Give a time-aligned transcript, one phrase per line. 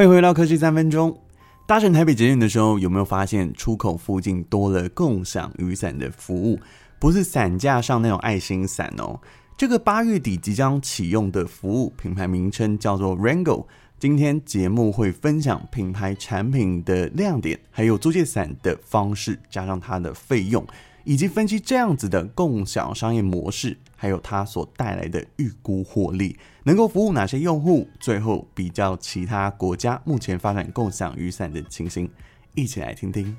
[0.00, 1.14] 欢迎回到科技三分钟。
[1.66, 6.58] 搭乘台北捷运的时候，有没有发现出口附近多了共享雨伞的服务？
[6.98, 9.20] 不是伞架上那种爱心伞哦。
[9.58, 13.66] 这个八月底即将启用的服务品牌名称叫做 Rango。
[13.98, 20.66] 今天节目会分享品牌产品的亮点，还有租借伞的方式，加上它的费用。
[21.04, 27.88] 以及分析这样子的共享商业模式，还有它所带来的预估获利，能够服务哪些用户？
[27.98, 32.10] 最后比较其他国家目前发展共享雨伞的情形，
[32.54, 33.36] 一起来听听。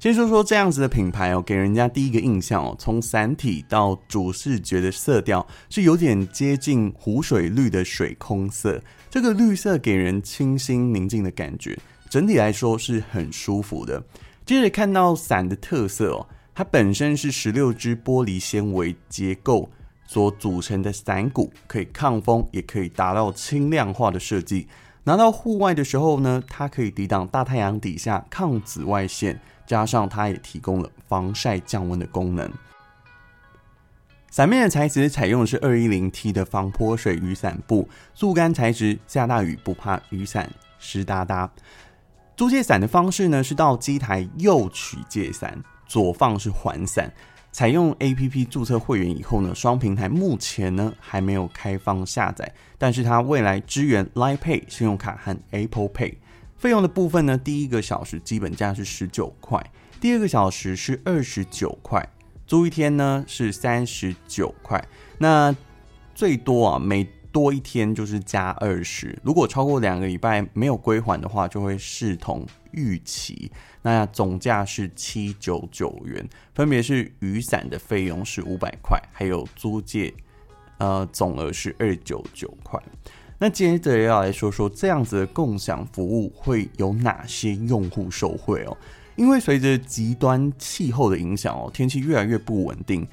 [0.00, 11.76] 先说说这样子的品牌哦，给人家第一个印象哦，从伞体到主视觉的色调是有点接近湖水绿的水空色，这个绿色给人清新宁静的感觉，
[12.08, 14.00] 整体来说是很舒服的。
[14.48, 19.68] 接着看到伞的特色哦，它本身是十六支玻璃纤维结构
[20.06, 24.66] 所组成的伞骨，可以抗风，也可以达到轻量化的设计。
[25.04, 32.50] 拿到户外的时候呢，它可以抵挡大太阳底下抗紫外线，加上它也提供了防晒降温的功能。
[34.30, 41.50] 伞面的材质采用的是二一零 T 的防泼水雨伞布，速干材质，下大雨不怕雨伞湿哒哒。
[42.38, 47.12] 租借伞的方式呢，是到机台右取借伞，左放是还伞。
[47.50, 56.14] 采用 APP 注册会员以后呢，双平台目前呢还没有开放下载，但是它未来支援 Line Pay 信用卡和 Apple Pay。
[56.56, 62.08] 费用的部分呢，第一个小时基本价是十九块，第二个小时是二十九块，
[62.46, 64.80] 租一天呢是三十九块。
[65.18, 65.52] 那
[66.14, 73.50] 最多啊每多一天就是加二十，如果超过两个礼拜没有归还的话，就会视同逾期。
[73.82, 80.12] 那总价是七九九元，分别是雨伞的费用是五百块，还有租借，
[80.78, 82.82] 呃，总额是二九九块。
[83.38, 88.76] 那接着要来说说这样子的共享服务会有哪些用户受惠哦？
[89.16, 93.06] 因为随着极端气候的影响哦，天气越来越不稳定。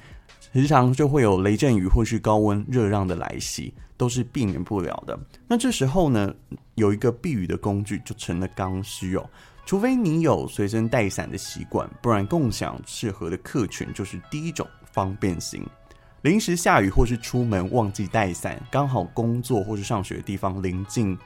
[0.52, 5.18] 时常就会有雷阵雨或是高温热浪的来袭，都是避免不了的。
[5.48, 6.34] 那这时候呢，
[6.74, 9.30] 有一个避雨的工具就成了刚需哦。
[9.64, 15.66] 除非你有随身带伞的习惯，不然共享适合的客群就是第一种方便型。
[16.22, 21.16] 临时下雨或是出门忘记带伞，刚好工作或是上学的地方临近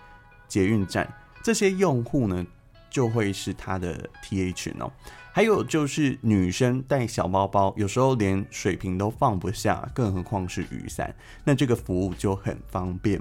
[0.48, 1.06] 捷运站，
[1.42, 2.44] 这些用户呢，
[2.90, 4.90] 就会是他的 TA 群哦。
[5.32, 11.14] 还有就是女生带小包包，有时候连水瓶都放不下，更何况是雨伞，
[11.44, 13.20] 那这个服务就很方便。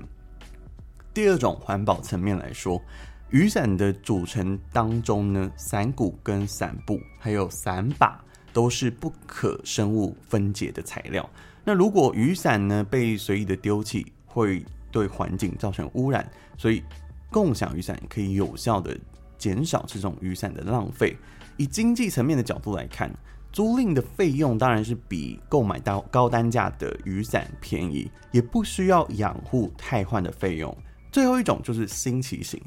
[1.13, 2.81] 第二种环保层面来说，
[3.29, 8.19] 雨伞的组成当中呢，伞骨跟伞布还有伞把
[8.51, 11.27] 都是不可生物分解的材料。
[11.63, 16.83] 那如果雨伞呢被随意的丢弃，会对环境造成污染，所以
[17.29, 18.97] 共享雨伞可以有效的
[19.39, 21.17] 减少这种雨伞的浪费。
[21.57, 23.11] 以经济层面的角度来看，
[23.51, 30.77] 租赁的费用当然是比购买到高单价的雨伞便宜，也不需要养护汰换的费用。
[31.11, 32.61] 最后一种就是新奇型，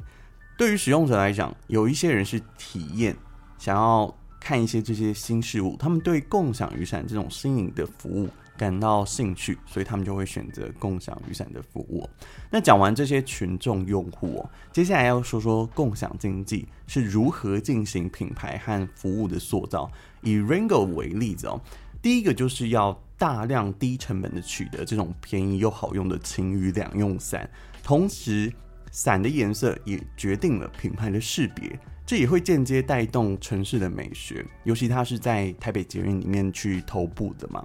[0.58, 3.16] 对于使用者来讲，有一些人是体验，
[3.56, 8.28] 想要看一些这些新事物，他们对共享雨伞这种新颖的服务。
[8.62, 12.08] 感到兴趣，所以他们就会选择共享雨伞的服务。
[12.48, 19.90] 那讲完这些群众用户，接下来要说说共享经济是如何进行品牌和服务的塑造。
[20.20, 21.60] 以 Ringo 为例子哦，
[22.00, 27.50] 第一个就是要大量低成本的取得这种便宜又好用的晴雨两用伞，
[27.82, 28.52] 同时
[28.92, 37.64] 伞的颜色也决定了品牌的识别，这也会间接带动城市的美学，尤其它是在台北捷运里面去头部的嘛。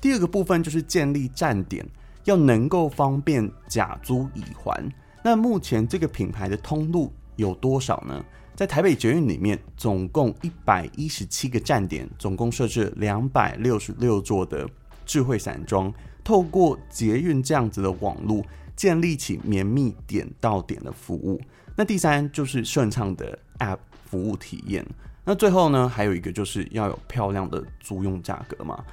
[0.00, 1.86] 第二个部分就是建立站点，
[2.24, 4.90] 要能够方便假租以还。
[5.22, 8.24] 那目前这个品牌的通路有多少呢？
[8.56, 14.68] 在台北捷运里面，总共一百一十七个站点，总共设置两百六十六座的
[15.04, 15.92] 智慧伞装。
[16.22, 18.44] 透过捷运这样子的网路，
[18.76, 21.40] 建立起绵密点到点的服务。
[21.74, 24.86] 那第三就是顺畅的 App 服务体验。
[25.24, 28.84] 那最后呢，还有一个就是要有漂亮的租用价格嘛。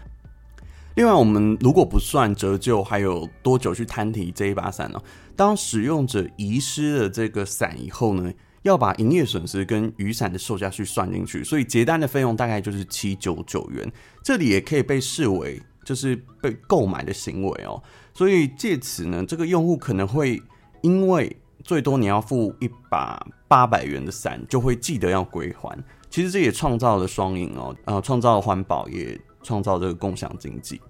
[0.98, 5.00] 另外，我们如果不算折旧，还有多久去摊提这一把伞呢？
[5.36, 8.34] 当使用者遗失了这个伞以后呢，
[8.64, 13.88] 要把营业损失跟雨伞的售价去算进去，所以结单的费用大概就是七九九元。
[14.24, 17.80] 这里也可以被视为就是被购买的行为哦。
[18.16, 20.42] 所以借此呢，这个用户可能会
[20.82, 25.78] 因为最多你要付一把八百元的伞，就会记得要归还。
[26.10, 29.16] 其实这也创造了双赢哦，呃，创造了环保也。
[29.44, 30.82] 创造这个共享经济。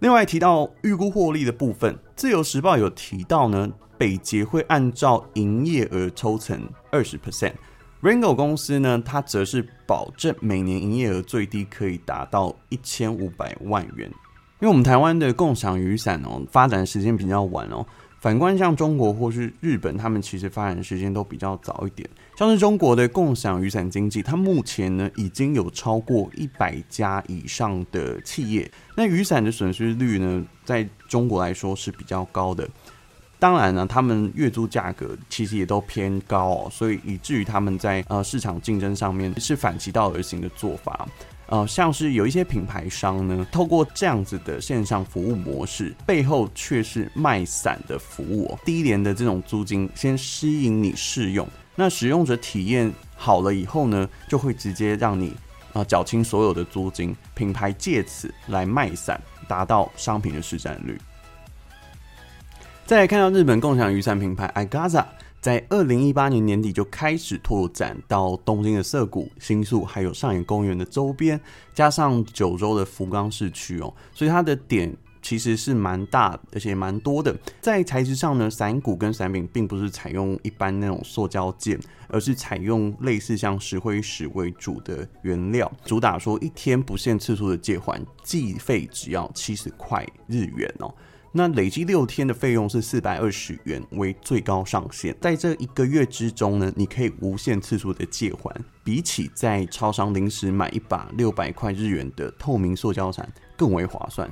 [0.00, 6.60] 另外提到预估获利的部分，《自由时报》有提到呢，北捷会按照营业额抽成
[6.92, 14.08] 二十 percent，Ringo 公司呢，它则是保证每年营业额最低可以达到一千五百万元。
[14.60, 17.84] 因为我们台湾的共享雨伞哦，发展时间比较晚哦。
[18.20, 22.08] 反观像中国或是日本，他们其实发展时间都比较早一点。
[22.36, 28.68] 像是中国的共享雨伞经济，它目前呢已经有超过一百家以上的企业。
[28.96, 32.68] 那雨伞的损失率呢，在中国来说是比较高的。
[33.38, 41.08] 当然呢，他们月租价格其实也都偏高哦，所以以至于他们在呃市场竞争上面是反其道而行的做法。
[41.48, 48.58] 呃，像是有一些品牌商呢，透过这样子的线上服务模式，背后却是卖伞的服务。
[48.66, 55.34] 低廉的这种租金先吸引你试用，那使用者体验好了以后呢，就会直接让你
[55.72, 59.18] 啊缴清所有的租金，品牌借此来卖伞，
[59.48, 61.00] 达到商品的市占率。
[62.84, 65.04] 再来看到日本共享雨伞品牌 iGaza，
[65.40, 71.40] 在二零一八年年底就开始拓展到东京的涩谷、新宿，还有上野公园的周边，
[71.72, 77.36] 加上九州的福冈市区哦，所以它的点其实是蛮大，而且蛮多的。
[77.60, 90.92] 在材质上呢，伞骨跟伞柄并不是采用一般那种塑胶件，而是采用类似像石灰石为主的原料，主打说一天不限次数的借还，计费只要七十块日元哦。
[91.30, 104.28] 那累计六天的费用是四百二十元为最高上限，在这一个月之中呢，你可以无限次数的借还，比起在超商临时买一把六百块日元的透明塑胶伞更为划算。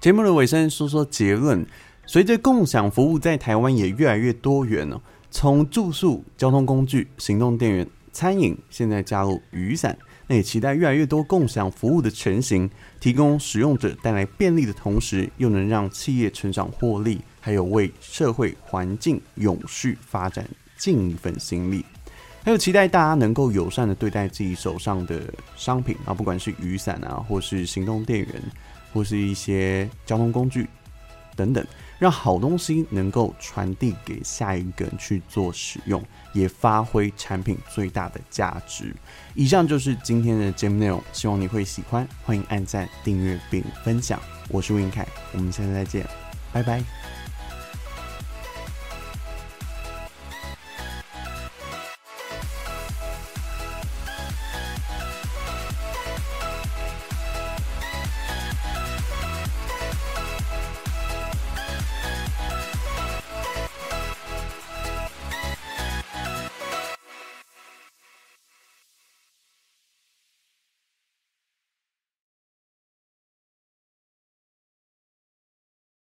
[0.00, 1.66] 节目的尾声说说结论，
[2.06, 5.00] 随着共享服务在台湾也越来越多元了，
[5.30, 9.98] 从住宿、交通工具、行动电源、餐饮，现在加入雨伞。
[10.26, 20.48] 那也期待越来越多共享服务的成型，提供使用者带来便利的同时，又能让企业成长获利，还有为社会环境永续发展
[20.78, 21.84] 尽一份心力。
[22.42, 28.42] 还有期待大家能够友善的对待自己手上的商品啊，不管是雨伞啊，或是行动电源，
[28.92, 30.66] 或是一些交通工具
[31.34, 31.66] 等等。
[32.04, 36.04] 让好东西能够传递给下一个人去做使用，
[36.34, 38.94] 也发挥产品最大的价值。
[39.32, 42.06] 以上就是今天的节目内容，希望你会喜欢。
[42.22, 44.20] 欢迎按赞、订阅并分享。
[44.50, 46.06] 我是吴云凯，我们下次再见，
[46.52, 47.13] 拜拜。